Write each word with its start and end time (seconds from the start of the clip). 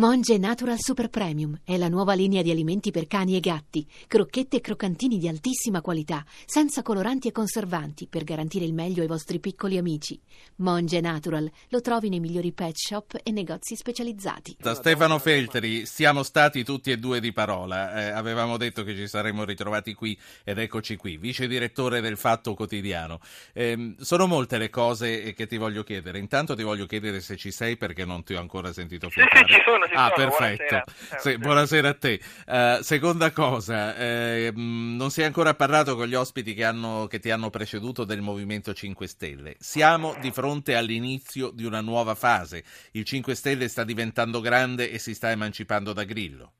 Monge 0.00 0.38
Natural 0.38 0.78
Super 0.78 1.10
Premium 1.10 1.60
è 1.62 1.76
la 1.76 1.90
nuova 1.90 2.14
linea 2.14 2.40
di 2.40 2.50
alimenti 2.50 2.90
per 2.90 3.06
cani 3.06 3.36
e 3.36 3.40
gatti, 3.40 3.86
crocchette 4.06 4.56
e 4.56 4.60
croccantini 4.62 5.18
di 5.18 5.28
altissima 5.28 5.82
qualità, 5.82 6.24
senza 6.46 6.80
coloranti 6.80 7.28
e 7.28 7.32
conservanti, 7.32 8.06
per 8.06 8.24
garantire 8.24 8.64
il 8.64 8.72
meglio 8.72 9.02
ai 9.02 9.06
vostri 9.06 9.40
piccoli 9.40 9.76
amici. 9.76 10.18
Monge 10.56 11.02
Natural 11.02 11.50
lo 11.68 11.80
trovi 11.82 12.08
nei 12.08 12.18
migliori 12.18 12.50
pet 12.52 12.76
shop 12.76 13.20
e 13.22 13.30
negozi 13.30 13.76
specializzati. 13.76 14.56
Stefano 14.58 15.18
Feltri, 15.18 15.84
siamo 15.84 16.22
stati 16.22 16.64
tutti 16.64 16.90
e 16.90 16.96
due 16.96 17.20
di 17.20 17.34
parola, 17.34 17.92
eh, 17.92 18.08
avevamo 18.08 18.56
detto 18.56 18.84
che 18.84 18.96
ci 18.96 19.06
saremmo 19.06 19.44
ritrovati 19.44 19.92
qui 19.92 20.18
ed 20.44 20.56
eccoci 20.56 20.96
qui, 20.96 21.18
vice 21.18 21.46
direttore 21.46 22.00
del 22.00 22.16
Fatto 22.16 22.54
Quotidiano. 22.54 23.20
Eh, 23.52 23.96
sono 23.98 24.26
molte 24.26 24.56
le 24.56 24.70
cose 24.70 25.34
che 25.34 25.46
ti 25.46 25.58
voglio 25.58 25.82
chiedere, 25.82 26.18
intanto 26.18 26.56
ti 26.56 26.62
voglio 26.62 26.86
chiedere 26.86 27.20
se 27.20 27.36
ci 27.36 27.50
sei 27.50 27.76
perché 27.76 28.06
non 28.06 28.24
ti 28.24 28.32
ho 28.32 28.40
ancora 28.40 28.72
sentito. 28.72 29.10
Sì, 29.10 29.20
sì, 29.20 29.44
ci 29.44 29.60
sono 29.62 29.88
ah, 29.94 30.12
sono. 30.14 30.28
perfetto. 30.28 30.82
Buonasera. 30.84 31.18
Sì, 31.18 31.38
buonasera 31.38 31.88
a 31.88 31.94
te. 31.94 32.20
Uh, 32.46 32.82
seconda 32.82 33.32
cosa, 33.32 33.96
eh, 33.96 34.52
non 34.54 35.10
si 35.10 35.22
è 35.22 35.24
ancora 35.24 35.54
parlato 35.54 35.96
con 35.96 36.06
gli 36.06 36.14
ospiti 36.14 36.54
che, 36.54 36.64
hanno, 36.64 37.06
che 37.06 37.18
ti 37.18 37.30
hanno 37.30 37.50
preceduto 37.50 38.04
del 38.04 38.20
Movimento 38.20 38.72
5 38.72 39.06
Stelle. 39.06 39.56
Siamo 39.58 40.14
di 40.20 40.30
fronte 40.30 40.76
all'inizio 40.76 41.50
di 41.50 41.64
una 41.64 41.80
nuova 41.80 42.14
fase. 42.14 42.64
Il 42.92 43.04
5 43.04 43.34
Stelle 43.34 43.68
sta 43.68 43.84
diventando 43.84 44.40
grande 44.40 44.90
e 44.90 44.98
si 44.98 45.14
sta 45.14 45.30
emancipando 45.30 45.92
da 45.92 46.04
Grillo. 46.04 46.52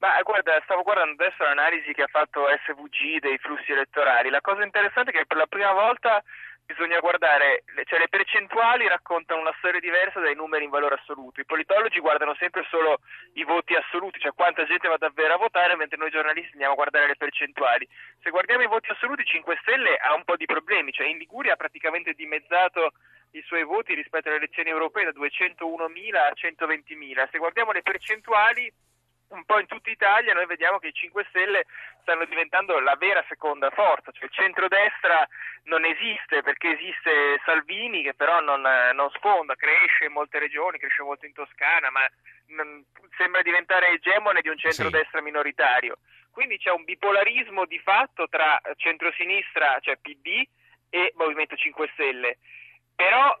Ma 0.00 0.18
guarda, 0.22 0.58
stavo 0.64 0.82
guardando 0.82 1.22
adesso 1.22 1.42
l'analisi 1.44 1.92
che 1.92 2.04
ha 2.04 2.08
fatto 2.10 2.46
SVG 2.64 3.20
dei 3.20 3.36
flussi 3.36 3.72
elettorali. 3.72 4.30
La 4.30 4.40
cosa 4.40 4.64
interessante 4.64 5.10
è 5.10 5.12
che 5.12 5.26
per 5.26 5.36
la 5.36 5.46
prima 5.46 5.72
volta 5.72 6.22
bisogna 6.70 7.00
guardare, 7.00 7.64
cioè 7.84 7.98
le 7.98 8.08
percentuali 8.08 8.86
raccontano 8.86 9.40
una 9.40 9.54
storia 9.58 9.80
diversa 9.80 10.20
dai 10.20 10.36
numeri 10.36 10.64
in 10.64 10.70
valore 10.70 10.94
assoluto. 10.94 11.40
I 11.40 11.44
politologi 11.44 11.98
guardano 11.98 12.34
sempre 12.36 12.64
solo 12.70 13.00
i 13.34 13.42
voti 13.42 13.74
assoluti, 13.74 14.20
cioè 14.20 14.32
quanta 14.32 14.64
gente 14.64 14.86
va 14.86 14.96
davvero 14.96 15.34
a 15.34 15.38
votare, 15.38 15.74
mentre 15.74 15.98
noi 15.98 16.10
giornalisti 16.10 16.52
andiamo 16.52 16.74
a 16.74 16.76
guardare 16.76 17.08
le 17.08 17.16
percentuali. 17.16 17.88
Se 18.22 18.30
guardiamo 18.30 18.62
i 18.62 18.68
voti 18.68 18.88
assoluti, 18.90 19.24
5 19.24 19.58
Stelle 19.62 19.96
ha 19.96 20.14
un 20.14 20.22
po' 20.22 20.36
di 20.36 20.46
problemi, 20.46 20.92
cioè 20.92 21.08
in 21.08 21.18
Liguria 21.18 21.54
ha 21.54 21.56
praticamente 21.56 22.12
dimezzato 22.12 22.92
i 23.32 23.42
suoi 23.42 23.64
voti 23.64 23.94
rispetto 23.94 24.28
alle 24.28 24.38
elezioni 24.38 24.70
europee 24.70 25.04
da 25.04 25.10
201.000 25.10 26.16
a 26.16 26.32
120.000. 26.34 27.28
Se 27.30 27.38
guardiamo 27.38 27.72
le 27.72 27.82
percentuali 27.82 28.72
un 29.30 29.44
po' 29.44 29.58
in 29.58 29.66
tutta 29.66 29.90
Italia 29.90 30.34
noi 30.34 30.46
vediamo 30.46 30.78
che 30.78 30.88
i 30.88 30.92
5 30.92 31.26
Stelle 31.28 31.66
stanno 32.02 32.24
diventando 32.24 32.78
la 32.80 32.96
vera 32.96 33.24
seconda 33.28 33.70
forza, 33.70 34.10
cioè 34.12 34.24
il 34.24 34.30
centrodestra 34.32 35.26
non 35.64 35.84
esiste 35.84 36.42
perché 36.42 36.70
esiste 36.70 37.40
Salvini 37.44 38.02
che 38.02 38.14
però 38.14 38.40
non, 38.40 38.62
non 38.62 39.10
sfonda, 39.10 39.54
cresce 39.54 40.06
in 40.06 40.12
molte 40.12 40.38
regioni, 40.38 40.78
cresce 40.78 41.02
molto 41.02 41.26
in 41.26 41.32
Toscana, 41.32 41.90
ma 41.90 42.08
non, 42.48 42.84
sembra 43.16 43.42
diventare 43.42 43.90
egemone 43.90 44.40
di 44.40 44.48
un 44.48 44.58
centrodestra 44.58 45.18
sì. 45.18 45.24
minoritario. 45.24 45.98
Quindi 46.30 46.58
c'è 46.58 46.70
un 46.70 46.84
bipolarismo 46.84 47.66
di 47.66 47.78
fatto 47.78 48.28
tra 48.28 48.60
centrosinistra, 48.76 49.78
cioè 49.80 49.98
PD, 49.98 50.46
e 50.88 51.12
Movimento 51.16 51.56
5 51.56 51.90
Stelle. 51.92 52.38
Però 52.94 53.38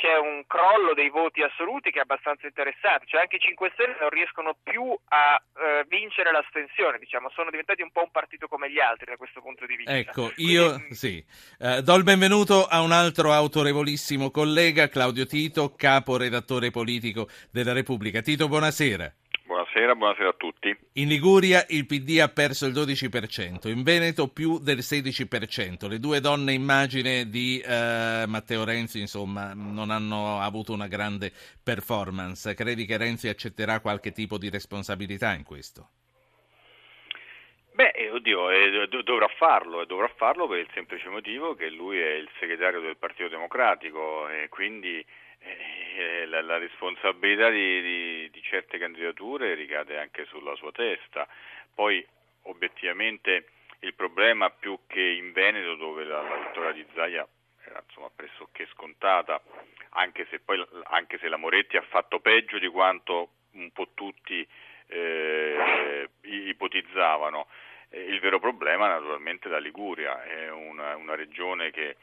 c'è 0.00 0.16
un 0.16 0.44
crollo 0.46 0.94
dei 0.94 1.10
voti 1.10 1.42
assoluti 1.42 1.90
che 1.90 1.98
è 1.98 2.02
abbastanza 2.08 2.46
interessante, 2.46 3.04
cioè 3.06 3.20
anche 3.20 3.36
i 3.36 3.40
5 3.40 3.70
Stelle 3.74 3.96
non 4.00 4.08
riescono 4.08 4.56
più 4.62 4.96
a 5.08 5.36
eh, 5.36 5.84
vincere 5.88 6.32
l'astensione, 6.32 6.98
diciamo, 6.98 7.28
sono 7.34 7.50
diventati 7.50 7.82
un 7.82 7.92
po' 7.92 8.00
un 8.02 8.10
partito 8.10 8.48
come 8.48 8.70
gli 8.70 8.80
altri 8.80 9.04
da 9.12 9.16
questo 9.16 9.42
punto 9.42 9.66
di 9.66 9.76
vista. 9.76 9.94
Ecco, 9.94 10.32
io 10.36 10.72
Quindi... 10.72 10.94
sì, 10.94 11.24
uh, 11.58 11.82
do 11.82 11.94
il 11.96 12.02
benvenuto 12.02 12.66
a 12.66 12.80
un 12.80 12.92
altro 12.92 13.32
autorevolissimo 13.32 14.30
collega, 14.30 14.88
Claudio 14.88 15.26
Tito, 15.26 15.74
capo 15.76 16.16
redattore 16.16 16.70
politico 16.70 17.28
della 17.52 17.74
Repubblica. 17.74 18.22
Tito, 18.22 18.48
buonasera. 18.48 19.12
Buonasera, 19.50 19.96
buonasera 19.96 20.28
a 20.28 20.34
tutti. 20.34 20.78
In 20.92 21.08
Liguria 21.08 21.66
il 21.70 21.84
PD 21.84 22.20
ha 22.20 22.28
perso 22.28 22.66
il 22.66 22.72
12%, 22.72 23.66
in 23.66 23.82
Veneto 23.82 24.28
più 24.28 24.60
del 24.60 24.78
16%. 24.78 25.88
Le 25.88 25.98
due 25.98 26.20
donne 26.20 26.52
immagine 26.52 27.28
di 27.28 27.58
eh, 27.58 28.26
Matteo 28.28 28.62
Renzi, 28.62 29.00
insomma, 29.00 29.52
non 29.52 29.90
hanno 29.90 30.38
avuto 30.38 30.72
una 30.72 30.86
grande 30.86 31.32
performance. 31.64 32.54
Credi 32.54 32.86
che 32.86 32.96
Renzi 32.96 33.26
accetterà 33.26 33.80
qualche 33.80 34.12
tipo 34.12 34.38
di 34.38 34.48
responsabilità 34.50 35.34
in 35.34 35.42
questo? 35.42 35.88
Beh, 37.72 37.90
eh, 37.90 38.08
oddio, 38.08 38.50
eh, 38.52 38.86
dovrà 39.02 39.26
farlo, 39.36 39.82
e 39.82 39.86
dovrà 39.86 40.06
farlo 40.14 40.46
per 40.46 40.58
il 40.58 40.68
semplice 40.74 41.08
motivo 41.08 41.56
che 41.56 41.70
lui 41.70 41.98
è 41.98 42.12
il 42.12 42.28
segretario 42.38 42.80
del 42.80 42.96
Partito 42.96 43.26
Democratico 43.26 44.28
e 44.28 44.48
quindi 44.48 45.04
eh, 45.40 46.26
la, 46.26 46.42
la, 46.42 46.58
responsabilità 46.58 47.50
di, 47.50 47.80
di, 47.82 48.30
di, 48.30 48.42
certe 48.42 48.78
candidature 48.78 49.54
ricade 49.54 49.98
anche 49.98 50.24
sulla 50.26 50.54
sua 50.56 50.72
testa. 50.72 51.26
Poi 51.74 52.06
obiettivamente 52.42 53.46
il 53.80 53.94
problema 53.94 54.50
più 54.50 54.78
che 54.86 55.00
in 55.00 55.32
Veneto 55.32 55.74
dove 55.76 56.04
la, 56.04 56.20
la 56.20 56.36
vittoria 56.36 56.72
di 56.72 56.86
Zaia 56.94 57.26
era 57.64 57.82
insomma, 57.86 58.10
pressoché 58.14 58.66
scontata, 58.72 59.40
anche 59.90 60.26
se, 60.30 60.40
poi, 60.40 60.64
anche 60.84 61.18
se 61.18 61.28
la 61.28 61.36
Moretti 61.36 61.76
ha 61.76 61.82
fatto 61.82 62.20
peggio 62.20 62.58
di 62.58 62.68
quanto 62.68 63.30
un 63.52 63.70
po' 63.72 63.88
tutti 63.94 64.46
eh, 64.86 66.08
ipotizzavano. 66.22 67.46
Eh, 67.90 68.04
il 68.04 68.20
vero 68.20 68.38
problema 68.38 68.88
naturalmente 68.88 69.48
la 69.48 69.58
Liguria, 69.58 70.22
è 70.24 70.50
una, 70.50 70.96
una 70.96 71.14
regione 71.14 71.70
che 71.70 71.96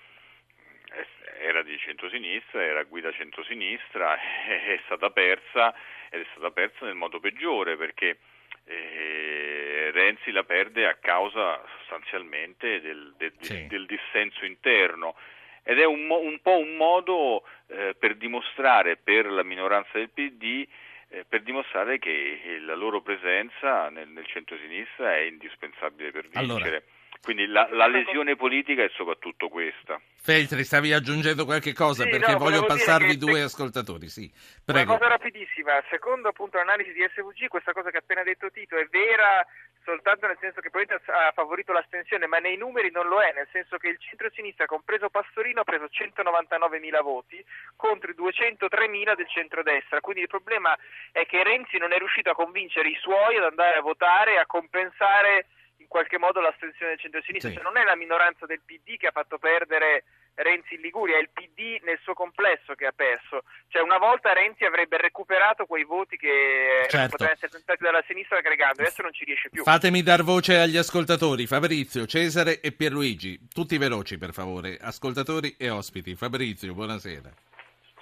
era 1.39 1.61
di 1.63 1.77
centrosinistra, 1.77 2.63
era 2.63 2.83
guida 2.83 3.11
centrosinistra, 3.11 4.17
è 4.47 4.79
stata 4.85 5.09
persa 5.09 5.73
ed 6.09 6.21
è 6.21 6.25
stata 6.31 6.51
persa 6.51 6.85
nel 6.85 6.95
modo 6.95 7.19
peggiore 7.19 7.75
perché 7.77 8.17
eh, 8.65 9.91
Renzi 9.91 10.31
la 10.31 10.43
perde 10.43 10.87
a 10.87 10.95
causa 10.95 11.61
sostanzialmente 11.79 12.81
del, 12.81 13.13
del, 13.17 13.33
sì. 13.39 13.67
del 13.67 13.85
dissenso 13.85 14.45
interno 14.45 15.15
ed 15.63 15.79
è 15.79 15.85
un, 15.85 16.09
un 16.09 16.39
po' 16.41 16.57
un 16.57 16.75
modo 16.75 17.43
eh, 17.67 17.95
per 17.97 18.15
dimostrare 18.15 18.97
per 18.97 19.25
la 19.25 19.43
minoranza 19.43 19.91
del 19.93 20.09
PD 20.09 20.67
eh, 21.09 21.25
per 21.27 21.41
dimostrare 21.41 21.99
che 21.99 22.59
la 22.61 22.75
loro 22.75 23.01
presenza 23.01 23.89
nel, 23.89 24.09
nel 24.09 24.25
centro-sinistra 24.25 25.15
è 25.15 25.21
indispensabile 25.21 26.11
per 26.11 26.27
vincere. 26.27 26.67
Allora. 26.67 26.81
Quindi 27.21 27.47
la, 27.47 27.67
la, 27.71 27.87
lesione 27.87 28.35
politica 28.35 28.83
è 28.83 28.89
soprattutto 28.95 29.49
questa. 29.49 29.99
Feltri, 30.15 30.63
stavi 30.63 30.93
aggiungendo 30.93 31.45
qualche 31.45 31.73
cosa 31.73 32.03
sì, 32.03 32.09
perché 32.09 32.33
no, 32.33 32.37
voglio 32.37 32.65
passarvi 32.65 33.17
due 33.17 33.41
ascoltatori. 33.41 34.07
Sì, 34.07 34.31
prego. 34.63 34.91
Una 34.91 34.99
cosa 34.99 35.09
rapidissima. 35.11 35.81
Secondo 35.89 36.29
appunto 36.29 36.57
l'analisi 36.57 36.93
di 36.93 37.05
SVG, 37.13 37.47
questa 37.47 37.73
cosa 37.73 37.89
che 37.89 37.97
ha 37.97 37.99
appena 37.99 38.23
detto 38.23 38.49
Tito 38.51 38.77
è 38.77 38.87
vera 38.89 39.45
soltanto 39.87 40.27
nel 40.27 40.37
senso 40.41 40.59
che 40.59 40.69
probabilmente 40.69 41.09
ha 41.09 41.31
favorito 41.31 41.71
l'astensione, 41.71 42.27
ma 42.27 42.39
nei 42.39 42.57
numeri 42.57 42.91
non 42.91 43.07
lo 43.07 43.21
è, 43.21 43.31
nel 43.31 43.47
senso 43.53 43.77
che 43.77 43.87
il 43.87 43.97
centro-sinistra, 43.97 44.65
compreso 44.65 45.09
Pastorino, 45.09 45.61
ha 45.61 45.63
preso 45.63 45.85
199.000 45.85 47.01
voti 47.01 47.41
contro 47.77 48.11
i 48.11 48.15
203.000 48.19 49.15
del 49.15 49.29
centro-destra. 49.29 50.01
Quindi 50.01 50.23
il 50.23 50.27
problema 50.27 50.75
è 51.13 51.25
che 51.25 51.41
Renzi 51.41 51.77
non 51.77 51.93
è 51.93 51.97
riuscito 51.97 52.29
a 52.29 52.35
convincere 52.35 52.89
i 52.89 52.97
suoi 52.99 53.37
ad 53.37 53.45
andare 53.45 53.77
a 53.77 53.81
votare 53.81 54.33
e 54.33 54.39
a 54.39 54.45
compensare 54.45 55.45
in 55.87 55.93
qualche 55.93 56.19
modo 56.19 56.41
l'astensione 56.41 56.91
del 56.91 56.99
centro-sinistra, 56.99 57.49
sì. 57.49 57.55
cioè 57.55 57.63
non 57.63 57.77
è 57.77 57.83
la 57.85 57.95
minoranza 57.95 58.45
del 58.45 58.59
PD 58.63 58.97
che 58.97 59.07
ha 59.07 59.11
fatto 59.11 59.37
perdere 59.37 60.03
Renzi 60.35 60.75
in 60.75 60.81
Liguria, 60.81 61.17
è 61.17 61.21
il 61.21 61.29
PD 61.33 61.81
nel 61.83 61.97
suo 62.03 62.13
complesso 62.13 62.75
che 62.75 62.85
ha 62.85 62.91
perso. 62.93 63.43
Cioè 63.69 63.81
una 63.81 63.97
volta 63.97 64.33
Renzi 64.33 64.65
avrebbe 64.65 64.97
recuperato 64.97 65.65
quei 65.65 65.85
voti 65.85 66.17
che 66.17 66.85
certo. 66.89 67.11
potevano 67.11 67.35
essere 67.35 67.51
tentati 67.51 67.83
dalla 67.83 68.03
sinistra 68.05 68.37
aggregando, 68.37 68.81
adesso 68.81 69.01
non 69.01 69.13
ci 69.13 69.23
riesce 69.23 69.49
più. 69.49 69.63
Fatemi 69.63 70.03
dar 70.03 70.23
voce 70.23 70.57
agli 70.57 70.77
ascoltatori, 70.77 71.47
Fabrizio, 71.47 72.05
Cesare 72.05 72.59
e 72.59 72.73
Pierluigi, 72.73 73.47
tutti 73.51 73.77
veloci 73.77 74.17
per 74.17 74.33
favore, 74.33 74.77
ascoltatori 74.79 75.55
e 75.57 75.69
ospiti. 75.69 76.15
Fabrizio, 76.15 76.73
buonasera. 76.73 77.31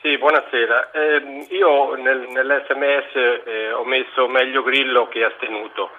Sì, 0.02 0.18
buonasera. 0.18 0.92
Eh, 0.92 1.48
io 1.52 1.96
nel, 1.96 2.28
nell'SMS 2.30 3.46
eh, 3.46 3.72
ho 3.72 3.86
messo 3.86 4.28
meglio 4.28 4.62
Grillo 4.62 5.08
che 5.08 5.24
astenuto 5.24 5.90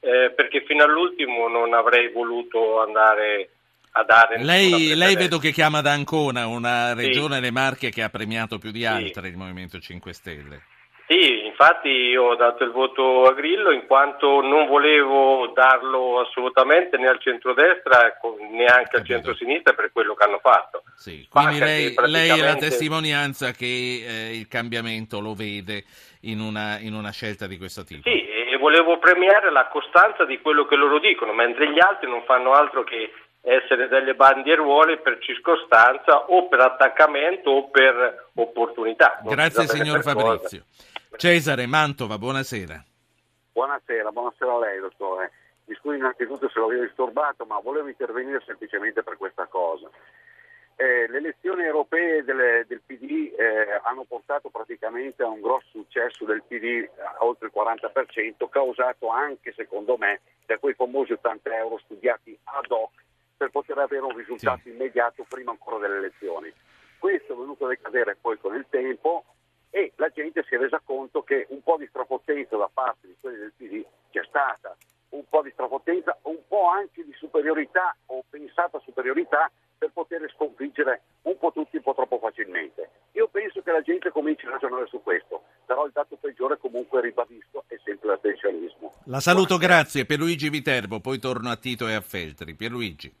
eh, 0.00 0.32
perché 0.34 0.64
fino 0.66 0.84
all'ultimo 0.84 1.48
non 1.48 1.74
avrei 1.74 2.10
voluto 2.10 2.80
andare 2.80 3.50
a 3.92 4.04
dare... 4.04 4.42
Lei, 4.42 4.94
lei 4.94 5.16
vedo 5.16 5.38
che 5.38 5.50
chiama 5.50 5.80
da 5.80 5.92
Ancona, 5.92 6.46
una 6.46 6.94
regione, 6.94 7.36
sì. 7.36 7.40
le 7.40 7.50
Marche, 7.50 7.90
che 7.90 8.02
ha 8.02 8.10
premiato 8.10 8.58
più 8.58 8.70
di 8.70 8.84
altre 8.84 9.22
sì. 9.22 9.28
il 9.28 9.36
Movimento 9.36 9.78
5 9.78 10.12
Stelle. 10.12 10.62
Sì, 11.08 11.46
infatti 11.46 11.88
io 11.88 12.24
ho 12.24 12.36
dato 12.36 12.64
il 12.64 12.70
voto 12.70 13.24
a 13.24 13.32
Grillo 13.32 13.70
in 13.70 13.86
quanto 13.86 14.42
non 14.42 14.66
volevo 14.66 15.50
darlo 15.54 16.20
assolutamente 16.20 16.98
né 16.98 17.08
al 17.08 17.18
centrodestra 17.18 18.18
neanche 18.52 18.96
al 18.98 19.06
centrosinistra 19.06 19.72
per 19.72 19.90
quello 19.90 20.14
che 20.14 20.24
hanno 20.24 20.38
fatto. 20.42 20.82
Sì, 20.96 21.26
quindi 21.30 21.60
lei, 21.60 21.94
praticamente... 21.94 22.34
lei, 22.34 22.38
è 22.38 22.44
la 22.44 22.56
testimonianza 22.56 23.52
che 23.52 24.04
eh, 24.06 24.36
il 24.36 24.48
cambiamento 24.48 25.20
lo 25.20 25.32
vede 25.32 25.84
in 26.22 26.40
una, 26.40 26.78
in 26.78 26.92
una 26.92 27.10
scelta 27.10 27.46
di 27.46 27.56
questo 27.56 27.84
tipo. 27.84 28.02
Sì, 28.06 28.22
volevo 28.58 28.98
premiare 28.98 29.50
la 29.50 29.68
costanza 29.68 30.24
di 30.24 30.40
quello 30.40 30.66
che 30.66 30.76
loro 30.76 30.98
dicono, 30.98 31.32
mentre 31.32 31.70
gli 31.70 31.80
altri 31.80 32.08
non 32.08 32.22
fanno 32.24 32.52
altro 32.52 32.84
che 32.84 33.10
essere 33.40 33.88
delle 33.88 34.14
bandieruole 34.14 34.98
per 34.98 35.18
circostanza 35.20 36.26
o 36.26 36.48
per 36.48 36.60
attaccamento 36.60 37.50
o 37.50 37.70
per 37.70 38.26
opportunità. 38.34 39.20
Grazie 39.22 39.66
signor 39.66 40.02
Fabrizio. 40.02 40.64
Cosa. 40.68 41.16
Cesare 41.16 41.66
Mantova, 41.66 42.18
buonasera. 42.18 42.84
Buonasera, 43.52 44.10
buonasera 44.10 44.52
a 44.52 44.58
lei, 44.58 44.80
dottore. 44.80 45.32
Mi 45.64 45.74
scusi 45.76 45.96
innanzitutto 45.96 46.48
se 46.48 46.60
l'avevo 46.60 46.82
disturbato, 46.82 47.44
ma 47.44 47.58
volevo 47.60 47.88
intervenire 47.88 48.42
semplicemente 48.44 49.02
per 49.02 49.16
questa 49.16 49.46
cosa. 49.46 49.88
Eh, 50.80 51.08
le 51.08 51.18
elezioni 51.18 51.64
europee 51.64 52.22
delle, 52.22 52.64
del 52.68 52.82
PD 52.86 53.34
eh, 53.36 53.80
hanno 53.82 54.04
portato 54.04 54.48
praticamente 54.48 55.24
a 55.24 55.26
un 55.26 55.40
grosso 55.40 55.66
successo 55.72 56.24
del 56.24 56.44
PD 56.46 56.88
a 56.98 57.24
oltre 57.24 57.48
il 57.48 57.52
40%, 57.52 58.48
causato 58.48 59.08
anche, 59.08 59.52
secondo 59.56 59.96
me, 59.96 60.20
da 60.46 60.56
quei 60.58 60.74
famosi 60.74 61.14
80 61.14 61.56
euro 61.56 61.78
studiati 61.78 62.38
ad 62.44 62.70
hoc 62.70 62.92
per 63.36 63.50
poter 63.50 63.76
avere 63.78 64.04
un 64.04 64.16
risultato 64.16 64.60
sì. 64.62 64.70
immediato 64.70 65.26
prima 65.28 65.50
ancora 65.50 65.78
delle 65.78 65.96
elezioni. 65.98 66.52
Questo 66.96 67.32
è 67.32 67.36
venuto 67.36 67.64
a 67.64 67.70
decadere 67.70 68.16
poi 68.20 68.38
con 68.38 68.54
il 68.54 68.66
tempo 68.70 69.24
e 69.70 69.90
la 69.96 70.10
gente 70.10 70.44
si 70.46 70.54
è 70.54 70.58
resa 70.58 70.80
conto 70.84 71.24
che 71.24 71.46
un 71.48 71.60
po' 71.60 71.76
di 71.76 71.88
strapotenza 71.88 72.56
da 72.56 72.70
parte 72.72 73.08
di 73.08 73.16
quelli 73.20 73.38
del 73.38 73.52
PD 73.56 73.84
c'è 74.12 74.22
stata, 74.28 74.76
un 75.08 75.24
po' 75.28 75.42
di 75.42 75.50
strapotenza, 75.50 76.16
un 76.22 76.38
po' 76.46 76.68
anche 76.68 77.04
di 77.04 77.12
superiorità 77.14 77.96
o 78.06 78.22
pensata 78.30 78.78
superiorità 78.78 79.50
per 79.78 79.90
poter 79.92 80.28
sconfiggere 80.34 81.02
un 81.22 81.38
po' 81.38 81.52
tutti 81.52 81.76
un 81.76 81.82
po' 81.82 81.94
troppo 81.94 82.18
facilmente. 82.18 82.90
Io 83.12 83.28
penso 83.28 83.62
che 83.62 83.70
la 83.70 83.80
gente 83.80 84.10
cominci 84.10 84.46
a 84.46 84.50
ragionare 84.50 84.86
su 84.86 85.00
questo, 85.02 85.44
però 85.64 85.86
il 85.86 85.92
dato 85.92 86.16
peggiore 86.16 86.58
comunque 86.58 87.00
ribadisco 87.00 87.64
è 87.68 87.78
sempre 87.84 88.08
l'astensionismo. 88.08 88.94
La 89.04 89.20
saluto, 89.20 89.56
Buonasera. 89.56 89.74
grazie. 89.74 90.04
Pierluigi 90.04 90.50
Viterbo, 90.50 91.00
poi 91.00 91.18
torno 91.18 91.50
a 91.50 91.56
Tito 91.56 91.86
e 91.86 91.94
a 91.94 92.00
Feltri. 92.00 92.54
Pierluigi. 92.54 93.14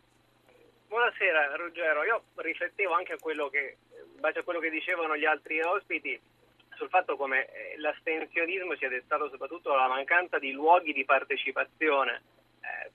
Buonasera 0.88 1.54
Ruggero, 1.54 2.02
io 2.04 2.22
riflettevo 2.34 2.92
anche 2.92 3.12
a 3.12 3.18
quello 3.20 3.48
che, 3.48 3.76
in 3.92 4.20
base 4.20 4.40
a 4.40 4.42
quello 4.42 4.58
che 4.58 4.70
dicevano 4.70 5.16
gli 5.16 5.24
altri 5.24 5.60
ospiti, 5.60 6.18
sul 6.74 6.88
fatto 6.88 7.16
come 7.16 7.46
eh, 7.46 7.78
l'astensionismo 7.78 8.74
sia 8.76 8.88
dettato 8.88 9.28
soprattutto 9.28 9.70
dalla 9.70 9.88
mancanza 9.88 10.38
di 10.38 10.52
luoghi 10.52 10.92
di 10.92 11.04
partecipazione 11.04 12.22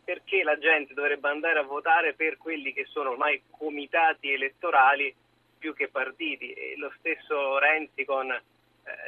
perché 0.04 0.44
la 0.44 0.58
gente 0.58 0.94
dovrebbe 0.94 1.30
andare 1.30 1.60
a 1.60 1.64
votare 1.64 2.14
per 2.14 2.38
quelli 2.38 2.74
che 2.74 2.86
sono 2.86 3.12
ormai 3.12 3.42
comitati 3.50 4.32
elettorali 4.32 5.14
più 5.58 5.74
che 5.74 5.88
partiti. 5.88 6.52
E 6.52 6.76
lo 6.78 6.92
stesso 6.98 7.58
Renzi 7.58 8.04
con 8.04 8.30
eh, 8.30 8.42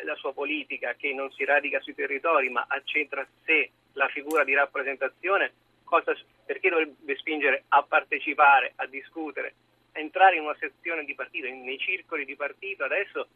la 0.05 0.15
sua 0.15 0.33
politica 0.33 0.93
che 0.93 1.13
non 1.13 1.31
si 1.31 1.43
radica 1.43 1.79
sui 1.81 1.95
territori 1.95 2.49
ma 2.49 2.65
accentra 2.67 3.21
a 3.21 3.27
sé 3.43 3.69
la 3.93 4.07
figura 4.07 4.43
di 4.43 4.53
rappresentazione, 4.53 5.51
cosa, 5.83 6.15
perché 6.45 6.69
dovrebbe 6.69 7.15
spingere 7.17 7.63
a 7.69 7.83
partecipare, 7.83 8.73
a 8.75 8.85
discutere, 8.85 9.53
a 9.93 9.99
entrare 9.99 10.35
in 10.35 10.43
una 10.43 10.55
sezione 10.59 11.03
di 11.03 11.13
partito, 11.13 11.47
nei 11.47 11.77
circoli 11.77 12.25
di 12.25 12.35
partito. 12.35 12.83
Adesso 12.83 13.27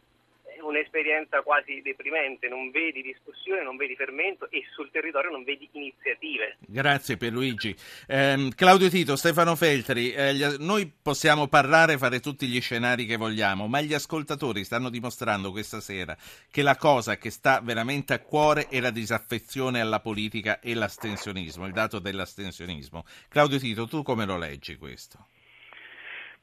un'esperienza 0.61 1.41
quasi 1.41 1.81
deprimente, 1.81 2.47
non 2.47 2.71
vedi 2.71 3.01
discussione, 3.01 3.63
non 3.63 3.77
vedi 3.77 3.95
fermento 3.95 4.49
e 4.49 4.63
sul 4.73 4.89
territorio 4.91 5.31
non 5.31 5.43
vedi 5.43 5.67
iniziative. 5.73 6.57
Grazie 6.59 7.17
Pierluigi. 7.17 7.75
Eh, 8.07 8.49
Claudio 8.55 8.89
Tito, 8.89 9.15
Stefano 9.15 9.55
Feltri, 9.55 10.11
eh, 10.11 10.33
gli, 10.33 10.43
noi 10.59 10.91
possiamo 11.01 11.47
parlare, 11.47 11.97
fare 11.97 12.19
tutti 12.19 12.47
gli 12.47 12.61
scenari 12.61 13.05
che 13.05 13.17
vogliamo, 13.17 13.67
ma 13.67 13.81
gli 13.81 13.93
ascoltatori 13.93 14.63
stanno 14.63 14.89
dimostrando 14.89 15.51
questa 15.51 15.79
sera 15.79 16.15
che 16.49 16.61
la 16.61 16.75
cosa 16.75 17.17
che 17.17 17.29
sta 17.29 17.61
veramente 17.61 18.13
a 18.13 18.19
cuore 18.19 18.67
è 18.67 18.79
la 18.79 18.91
disaffezione 18.91 19.81
alla 19.81 19.99
politica 19.99 20.59
e 20.59 20.73
l'astensionismo, 20.73 21.65
il 21.65 21.73
dato 21.73 21.99
dell'astensionismo. 21.99 23.05
Claudio 23.27 23.59
Tito, 23.59 23.87
tu 23.87 24.03
come 24.03 24.25
lo 24.25 24.37
leggi 24.37 24.77
questo? 24.77 25.27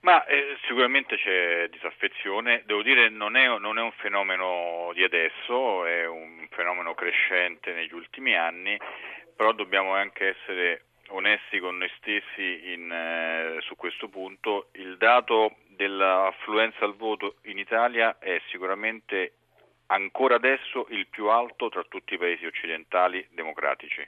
Ma 0.00 0.24
eh, 0.26 0.56
sicuramente 0.66 1.16
c'è 1.16 1.68
disaffezione, 1.68 2.62
devo 2.64 2.82
dire 2.82 3.08
non 3.08 3.36
è, 3.36 3.46
non 3.58 3.78
è, 3.78 3.82
un 3.82 3.92
fenomeno 3.92 4.90
di 4.94 5.02
adesso, 5.02 5.84
è 5.84 6.06
un 6.06 6.46
fenomeno 6.50 6.94
crescente 6.94 7.72
negli 7.72 7.92
ultimi 7.92 8.36
anni, 8.36 8.78
però 9.34 9.52
dobbiamo 9.52 9.94
anche 9.94 10.36
essere 10.36 10.82
onesti 11.08 11.58
con 11.58 11.76
noi 11.76 11.90
stessi 11.96 12.72
in, 12.72 12.90
eh, 12.90 13.60
su 13.62 13.74
questo 13.76 14.08
punto. 14.08 14.68
Il 14.72 14.96
dato 14.96 15.56
dell'affluenza 15.68 16.84
al 16.84 16.94
voto 16.94 17.36
in 17.42 17.58
Italia 17.58 18.18
è 18.18 18.40
sicuramente 18.48 19.32
ancora 19.86 20.36
adesso 20.36 20.86
il 20.90 21.06
più 21.06 21.28
alto 21.28 21.68
tra 21.68 21.84
tutti 21.84 22.14
i 22.14 22.18
paesi 22.18 22.46
occidentali 22.46 23.26
democratici, 23.30 24.06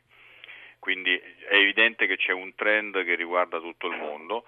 quindi 0.79 1.17
è 1.17 1.55
evidente 1.55 2.07
che 2.07 2.17
c'è 2.17 2.33
un 2.33 2.55
trend 2.55 3.05
che 3.05 3.15
riguarda 3.15 3.61
tutto 3.61 3.89
il 3.89 3.97
mondo. 3.97 4.45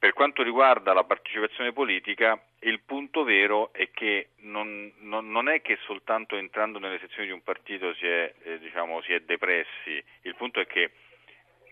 Per 0.00 0.14
quanto 0.14 0.42
riguarda 0.42 0.94
la 0.94 1.04
partecipazione 1.04 1.74
politica, 1.74 2.42
il 2.60 2.80
punto 2.80 3.22
vero 3.22 3.70
è 3.74 3.90
che 3.90 4.30
non, 4.36 4.90
non, 5.00 5.30
non 5.30 5.50
è 5.50 5.60
che 5.60 5.76
soltanto 5.84 6.36
entrando 6.38 6.78
nelle 6.78 6.98
sezioni 7.00 7.26
di 7.26 7.34
un 7.34 7.42
partito 7.42 7.92
si 7.92 8.06
è, 8.06 8.32
eh, 8.44 8.58
diciamo, 8.60 9.02
si 9.02 9.12
è 9.12 9.20
depressi, 9.20 10.02
il 10.22 10.34
punto 10.36 10.58
è 10.58 10.66
che 10.66 10.92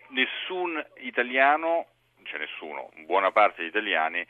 nessun 0.09 0.79
italiano, 0.97 1.87
cioè 2.21 2.37
nessuno, 2.37 2.91
buona 3.07 3.31
parte 3.31 3.61
degli 3.61 3.69
italiani, 3.69 4.23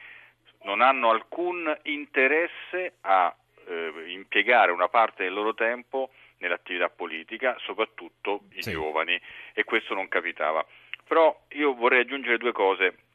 non 0.62 0.80
hanno 0.80 1.10
alcun 1.10 1.78
interesse 1.84 2.94
a 3.02 3.36
eh, 3.66 3.92
impiegare 4.08 4.72
una 4.72 4.88
parte 4.88 5.24
del 5.24 5.34
loro 5.34 5.54
tempo 5.54 6.12
nell'attività 6.38 6.88
politica, 6.88 7.58
soprattutto 7.60 8.44
i 8.54 8.64
sì. 8.64 8.72
giovani, 8.72 9.20
e 9.54 9.66
questo 9.66 9.94
non 9.94 10.08
capitava. 10.08 10.66
Però 11.06 11.38
io 11.50 11.74
vorrei 11.74 12.00
aggiungere 12.00 12.38
due 12.38 12.54
cose 12.54 13.08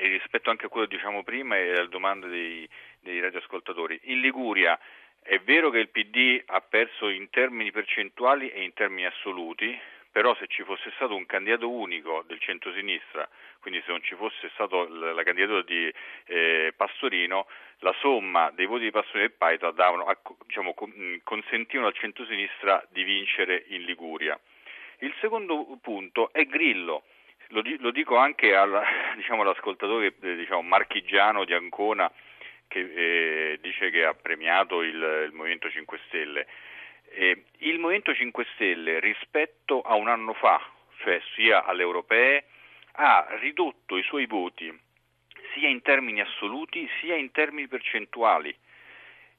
e 0.00 0.08
rispetto 0.08 0.48
anche 0.48 0.66
a 0.66 0.68
quello 0.68 0.86
che 0.86 0.96
diciamo 0.96 1.22
prima 1.22 1.56
e 1.58 1.76
alle 1.76 1.88
domande 1.88 2.26
dei, 2.28 2.68
dei 3.00 3.20
radioascoltatori, 3.20 4.00
in 4.04 4.20
Liguria 4.20 4.78
è 5.22 5.38
vero 5.40 5.68
che 5.70 5.78
il 5.78 5.90
PD 5.90 6.42
ha 6.46 6.60
perso 6.62 7.08
in 7.08 7.28
termini 7.28 7.70
percentuali 7.70 8.48
e 8.48 8.62
in 8.62 8.72
termini 8.72 9.04
assoluti, 9.04 9.78
però 10.10 10.34
se 10.36 10.46
ci 10.48 10.64
fosse 10.64 10.90
stato 10.94 11.14
un 11.14 11.26
candidato 11.26 11.70
unico 11.70 12.24
del 12.26 12.40
centro-sinistra, 12.40 13.28
quindi 13.60 13.80
se 13.84 13.90
non 13.90 14.02
ci 14.02 14.14
fosse 14.14 14.50
stata 14.54 14.88
la, 14.88 15.22
candidatura 15.22 15.62
di 15.62 15.92
eh, 16.24 16.72
Pastorino, 16.74 17.46
la 17.80 17.94
somma 18.00 18.50
dei 18.50 18.66
voti 18.66 18.84
di 18.84 18.90
Pastorino 18.90 19.26
e 19.26 19.30
Paita 19.30 19.70
davano, 19.70 20.06
diciamo, 20.46 20.74
consentivano 21.22 21.88
al 21.88 21.94
centro-sinistra 21.94 22.84
di 22.88 23.04
vincere 23.04 23.64
in 23.68 23.82
Liguria. 23.82 24.38
Il 25.00 25.14
secondo 25.20 25.78
punto 25.80 26.32
è 26.32 26.44
Grillo 26.44 27.04
lo, 27.50 27.62
lo 27.78 27.90
dico 27.90 28.16
anche 28.16 28.54
al, 28.54 28.82
diciamo, 29.16 29.42
all'ascoltatore 29.42 30.14
eh, 30.20 30.36
diciamo, 30.36 30.62
marchigiano 30.62 31.44
di 31.44 31.52
Ancona 31.52 32.10
che 32.68 32.80
eh, 32.80 33.58
dice 33.60 33.90
che 33.90 34.04
ha 34.04 34.14
premiato 34.14 34.82
il, 34.82 34.94
il 34.94 35.32
Movimento 35.32 35.68
5 35.68 36.00
Stelle. 36.06 36.46
Eh, 37.12 37.44
il 37.58 37.78
Movimento 37.80 38.14
5 38.14 38.46
Stelle 38.54 39.00
rispetto 39.00 39.82
a 39.82 39.96
un 39.96 40.08
anno 40.08 40.34
fa, 40.34 40.64
cioè 40.98 41.20
sia 41.34 41.64
alle 41.64 41.82
europee, 41.82 42.44
ha 42.92 43.26
ridotto 43.40 43.96
i 43.96 44.04
suoi 44.04 44.26
voti 44.26 44.72
sia 45.52 45.68
in 45.68 45.82
termini 45.82 46.20
assoluti 46.20 46.88
sia 47.00 47.16
in 47.16 47.32
termini 47.32 47.66
percentuali. 47.66 48.56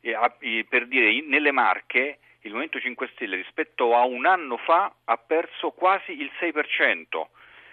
E, 0.01 0.13
a, 0.13 0.35
per 0.67 0.87
dire, 0.87 1.21
nelle 1.21 1.51
Marche 1.51 2.19
il 2.41 2.49
Movimento 2.51 2.81
5 2.81 3.09
Stelle 3.13 3.37
rispetto 3.37 3.95
a 3.95 4.03
un 4.03 4.25
anno 4.25 4.57
fa 4.57 4.93
ha 5.05 5.17
perso 5.17 5.71
quasi 5.71 6.19
il 6.19 6.29
6%. 6.37 7.27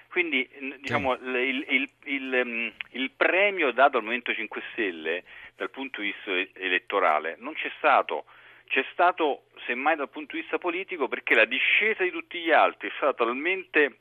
Quindi 0.08 0.48
diciamo, 0.80 1.14
il, 1.14 1.64
il, 1.68 1.90
il, 2.04 2.42
mm, 2.44 2.68
il, 2.92 3.10
premio 3.10 3.72
dato 3.72 3.98
al 3.98 4.02
Movimento 4.02 4.32
5 4.32 4.62
Stelle 4.72 5.22
dal 5.54 5.70
punto 5.70 6.00
di 6.00 6.14
vista 6.14 6.58
elettorale 6.58 7.36
non 7.38 7.52
c'è 7.54 7.70
stato, 7.76 8.24
c'è 8.68 8.84
stato 8.92 9.44
semmai 9.66 9.96
dal 9.96 10.08
punto 10.08 10.34
di 10.34 10.40
vista 10.40 10.58
politico 10.58 11.08
perché 11.08 11.34
la 11.34 11.44
discesa 11.44 12.02
di 12.02 12.10
tutti 12.10 12.38
gli 12.38 12.50
altri 12.50 12.88
è 12.88 12.92
stata 12.96 13.24
talmente 13.24 13.98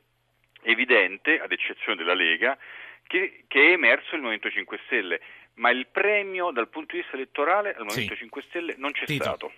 evidente, 0.63 1.39
ad 1.39 1.51
eccezione 1.51 1.97
della 1.97 2.13
Lega, 2.13 2.57
che, 3.05 3.43
che 3.47 3.59
è 3.59 3.71
emerso 3.71 4.15
il 4.15 4.21
Movimento 4.21 4.49
5 4.49 4.79
Stelle 4.85 5.21
ma 5.57 5.71
il 5.71 5.87
premio 5.91 6.51
dal 6.51 6.69
punto 6.69 6.95
di 6.95 7.01
vista 7.01 7.15
elettorale 7.15 7.73
al 7.75 7.85
Movimento 7.85 8.13
sì. 8.13 8.19
5 8.21 8.43
Stelle 8.47 8.75
non 8.77 8.91
c'è 8.91 9.05
Tito. 9.05 9.23
stato. 9.23 9.51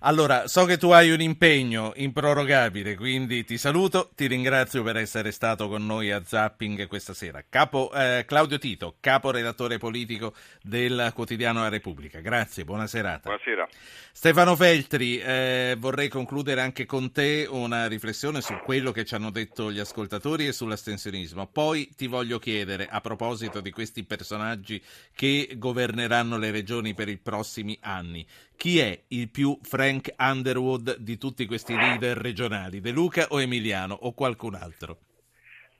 Allora, 0.00 0.48
so 0.48 0.64
che 0.64 0.78
tu 0.78 0.90
hai 0.90 1.10
un 1.10 1.20
impegno 1.20 1.92
improrogabile, 1.96 2.94
quindi 2.94 3.44
ti 3.44 3.58
saluto, 3.58 4.10
ti 4.14 4.26
ringrazio 4.26 4.82
per 4.82 4.96
essere 4.96 5.30
stato 5.32 5.68
con 5.68 5.84
noi 5.84 6.10
a 6.10 6.22
Zapping 6.24 6.86
questa 6.86 7.14
sera. 7.14 7.44
Capo, 7.48 7.90
eh, 7.94 8.24
Claudio 8.26 8.58
Tito, 8.58 8.96
capo 9.00 9.30
redattore 9.30 9.78
politico 9.78 10.34
del 10.62 11.12
quotidiano 11.14 11.60
La 11.60 11.68
Repubblica. 11.68 12.20
Grazie, 12.20 12.64
buona 12.64 12.86
serata. 12.86 13.28
Buonasera. 13.28 13.68
Stefano 14.12 14.56
Feltri, 14.56 15.18
eh, 15.18 15.76
vorrei 15.78 16.08
concludere 16.08 16.62
anche 16.62 16.86
con 16.86 17.12
te 17.12 17.46
una 17.48 17.86
riflessione 17.86 18.40
su 18.40 18.58
quello 18.64 18.90
che 18.90 19.04
ci 19.04 19.14
hanno 19.14 19.30
detto 19.30 19.70
gli 19.70 19.78
ascoltatori 19.78 20.46
e 20.46 20.52
sull'astensionismo. 20.52 21.46
Poi 21.46 21.90
ti 21.94 22.06
voglio 22.06 22.38
chiedere, 22.38 22.86
a 22.90 23.02
proposito 23.02 23.60
di 23.60 23.70
questi 23.70 24.04
personaggi 24.04 24.82
che 25.14 25.45
governeranno 25.56 26.36
le 26.38 26.50
regioni 26.50 26.94
per 26.94 27.08
i 27.08 27.18
prossimi 27.18 27.76
anni. 27.80 28.26
Chi 28.56 28.78
è 28.78 29.04
il 29.08 29.28
più 29.28 29.58
Frank 29.62 30.14
Underwood 30.18 30.98
di 30.98 31.18
tutti 31.18 31.46
questi 31.46 31.74
leader 31.74 32.16
regionali? 32.16 32.80
De 32.80 32.90
Luca 32.90 33.26
o 33.28 33.40
Emiliano 33.40 33.94
o 33.94 34.12
qualcun 34.12 34.54
altro? 34.54 34.98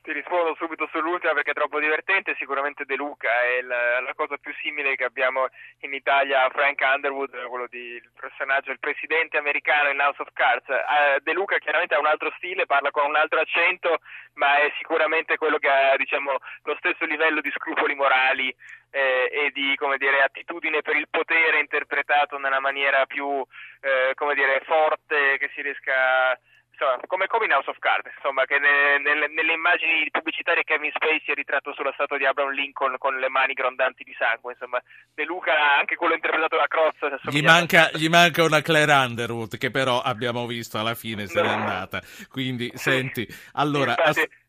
Ti 0.07 0.13
rispondo 0.13 0.55
subito 0.55 0.87
sull'ultima 0.89 1.33
perché 1.33 1.51
è 1.51 1.53
troppo 1.53 1.81
divertente, 1.81 2.33
sicuramente 2.39 2.85
De 2.85 2.95
Luca 2.95 3.27
è 3.43 3.59
la, 3.59 3.99
la 3.99 4.13
cosa 4.13 4.37
più 4.37 4.53
simile 4.61 4.95
che 4.95 5.03
abbiamo 5.03 5.47
in 5.81 5.93
Italia 5.93 6.45
a 6.45 6.49
Frank 6.49 6.79
Underwood, 6.79 7.35
quello 7.47 7.67
di 7.67 7.99
il 7.99 8.11
personaggio, 8.17 8.71
il 8.71 8.79
presidente 8.79 9.35
americano 9.35 9.89
in 9.89 9.99
House 9.99 10.21
of 10.21 10.29
Cards. 10.31 10.65
Uh, 10.69 11.19
De 11.19 11.33
Luca 11.33 11.57
chiaramente 11.57 11.93
ha 11.93 11.99
un 11.99 12.05
altro 12.05 12.31
stile, 12.37 12.65
parla 12.65 12.89
con 12.89 13.05
un 13.05 13.17
altro 13.17 13.41
accento, 13.41 13.97
ma 14.35 14.55
è 14.59 14.71
sicuramente 14.77 15.35
quello 15.35 15.57
che 15.57 15.67
ha 15.67 15.97
diciamo, 15.97 16.37
lo 16.63 16.75
stesso 16.77 17.03
livello 17.03 17.41
di 17.41 17.51
scrupoli 17.51 17.93
morali 17.93 18.47
eh, 18.91 19.29
e 19.29 19.51
di 19.51 19.75
dire, 19.97 20.23
attitudine 20.23 20.83
per 20.83 20.95
il 20.95 21.09
potere 21.09 21.59
interpretato 21.59 22.37
nella 22.37 22.61
maniera 22.61 23.05
più 23.07 23.45
eh, 23.81 24.15
dire, 24.33 24.61
forte 24.63 25.37
che 25.37 25.49
si 25.53 25.61
riesca 25.61 26.31
a 26.31 26.39
insomma, 26.77 27.01
come, 27.07 27.25
come 27.25 27.45
in 27.45 27.51
House 27.51 27.69
of 27.69 27.79
Cards, 27.79 28.13
insomma, 28.15 28.45
che 28.45 28.59
ne, 28.59 28.99
nelle, 29.01 29.27
nelle, 29.27 29.53
immagini 29.53 30.07
pubblicitarie 30.11 30.63
Kevin 30.63 30.91
Spacey 30.93 31.33
è 31.33 31.33
ritratto 31.33 31.73
sulla 31.73 31.91
statua 31.93 32.17
di 32.17 32.25
Abraham 32.25 32.53
Lincoln 32.53 32.95
con 32.97 33.17
le 33.17 33.29
mani 33.29 33.53
grondanti 33.53 34.03
di 34.03 34.15
sangue, 34.17 34.53
insomma, 34.53 34.81
De 35.13 35.25
Luca, 35.25 35.75
anche 35.77 35.95
quello 35.95 36.13
interpretato 36.13 36.55
da 36.55 36.67
Crozza, 36.67 37.09
gli 37.29 37.41
manca, 37.41 37.89
gli 37.93 38.07
manca, 38.07 38.43
una 38.43 38.61
Claire 38.61 38.93
Underwood, 38.93 39.57
che 39.57 39.71
però 39.71 39.99
abbiamo 39.99 40.45
visto 40.45 40.77
alla 40.77 40.95
fine 40.95 41.25
se 41.25 41.41
n'è 41.41 41.49
andata, 41.49 42.01
quindi 42.29 42.71
senti, 42.75 43.27
allora... 43.53 43.97
Infatti, 43.97 44.19
as- 44.21 44.45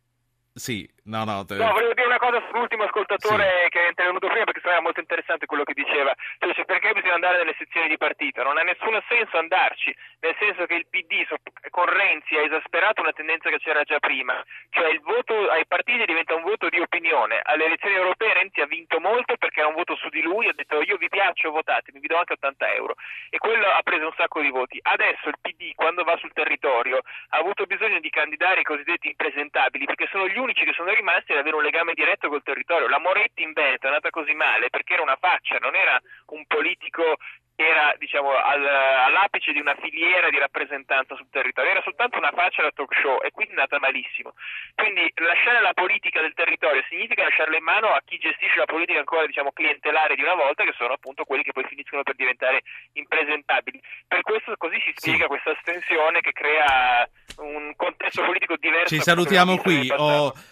sì, 0.58 0.88
no, 1.04 1.23
no. 1.23 1.44
Te... 1.44 1.54
No, 1.54 1.70
volevo 1.70 1.94
dire 1.94 2.07
cosa 2.28 2.44
sull'ultimo 2.50 2.85
ascoltatore 2.85 3.62
sì. 3.64 3.68
che 3.70 3.85
è 3.85 3.88
intervenuto 3.88 4.28
prima 4.28 4.44
perché 4.44 4.61
era 4.68 4.80
molto 4.82 5.00
interessante 5.00 5.47
quello 5.47 5.64
che 5.64 5.73
diceva. 5.73 6.12
Cioè, 6.38 6.64
perché 6.64 6.92
bisogna 6.92 7.14
andare 7.14 7.38
nelle 7.38 7.54
sezioni 7.56 7.88
di 7.88 7.97
partito? 7.97 8.42
Non 8.42 8.58
ha 8.58 8.62
nessun 8.62 9.00
senso 9.08 9.38
andarci, 9.38 9.94
nel 10.20 10.37
senso 10.38 10.66
che 10.66 10.75
il 10.75 10.87
PD 10.88 11.25
con 11.70 11.87
Renzi 11.87 12.37
ha 12.37 12.42
esasperato 12.42 13.00
una 13.00 13.12
tendenza 13.12 13.49
che 13.49 13.58
c'era 13.58 13.82
già 13.85 13.99
prima. 13.99 14.42
Cioè 14.70 14.88
il 14.88 15.00
voto 15.00 15.49
ai 15.49 15.66
partiti 15.66 16.04
diventa 16.04 16.35
un 16.35 16.42
voto 16.42 16.68
di 16.68 16.80
opinione. 16.80 17.40
Alle 17.42 17.64
elezioni 17.64 17.94
europee 17.94 18.35
Renzi 18.35 18.61
ha 18.61 18.66
vinto 18.66 19.00
molto 19.00 19.37
perché 19.37 19.61
era 19.61 19.68
un 19.68 19.75
voto 19.75 19.97
su 19.97 20.08
di 20.08 20.20
lui, 20.20 20.49
ha 20.49 20.52
detto 20.54 20.82
io 20.82 20.97
vi 20.97 21.08
piaccio, 21.08 21.50
votatemi, 21.50 22.00
vi 22.00 22.08
do 22.08 22.16
anche 22.16 22.35
80 22.35 22.75
euro. 22.75 22.94
E 23.30 23.38
quello 23.38 23.66
ha 23.68 23.80
preso 23.82 24.06
un 24.06 24.14
sacco 24.16 24.40
di 24.40 24.50
voti. 24.50 24.78
Adesso 24.82 25.28
il 25.28 25.38
PD 25.40 25.73
quando 25.75 26.04
va 26.04 26.16
sul 26.18 26.32
territorio 26.32 27.00
ha 27.30 27.38
avuto 27.38 27.64
bisogno 27.64 28.00
di 28.00 28.11
candidare 28.11 28.61
i 28.61 28.64
cosiddetti 28.64 29.08
impresentabili 29.08 29.85
perché 29.85 30.08
sono 30.11 30.28
gli 30.28 30.38
unici 30.38 30.64
che 30.64 30.73
sono 30.73 30.92
rimasti 30.92 31.32
ad 31.32 31.38
avere 31.38 31.56
un 31.56 31.62
legame 31.62 31.94
diretto 31.94 32.17
col 32.26 32.42
territorio. 32.42 32.88
La 32.88 32.98
Moretti 32.98 33.42
in 33.42 33.52
Veneto 33.52 33.84
è 33.84 33.88
andata 33.88 34.10
così 34.10 34.32
male 34.32 34.70
perché 34.70 34.94
era 34.94 35.02
una 35.02 35.18
faccia, 35.20 35.58
non 35.58 35.76
era 35.76 36.00
un 36.34 36.44
politico 36.46 37.16
era 37.60 37.92
diciamo, 37.98 38.30
al, 38.30 38.64
all'apice 38.64 39.50
di 39.50 39.58
una 39.58 39.75
filiera 39.75 40.30
di 40.30 40.38
rappresentanza 40.38 41.16
sul 41.16 41.26
territorio, 41.28 41.72
era 41.72 41.82
soltanto 41.82 42.16
una 42.16 42.30
faccia 42.30 42.62
da 42.62 42.70
talk 42.70 42.94
show 42.94 43.18
e 43.20 43.32
quindi 43.32 43.54
è 43.54 43.58
andata 43.58 43.80
malissimo. 43.80 44.34
Quindi 44.76 45.10
lasciare 45.16 45.60
la 45.60 45.75
politica 45.75 46.20
del 46.20 46.34
territorio 46.34 46.87
significa 46.88 47.25
lasciarla 47.25 47.56
in 47.56 47.64
mano 47.64 47.88
a 47.88 48.00
chi 48.06 48.16
gestisce 48.16 48.58
la 48.62 48.70
politica 48.70 49.00
ancora 49.00 49.26
diciamo, 49.26 49.50
clientelare 49.50 50.14
di 50.14 50.22
una 50.22 50.37
volta, 50.37 50.62
che 50.62 50.72
sono 50.78 50.94
appunto 50.94 51.25
quelli 51.25 51.42
che 51.42 51.50
poi 51.50 51.64
finiscono 51.66 52.04
per 52.04 52.14
diventare 52.14 52.62
impresentabili. 52.92 53.82
Per 54.06 54.22
questo 54.22 54.54
così 54.56 54.78
si 54.87 54.92
spiega 54.94 55.26
sì. 55.26 55.28
questa 55.28 55.50
astensione 55.50 56.20
che 56.20 56.30
crea 56.30 57.10
un 57.38 57.75
contesto 57.75 58.22
politico 58.22 58.54
diverso. 58.56 58.94
Ci 58.94 59.02
salutiamo 59.02 59.56
qui. 59.58 59.90
Ho, 59.96 60.32